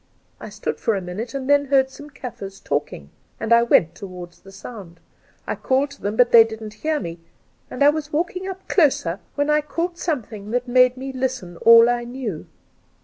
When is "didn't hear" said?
6.43-6.99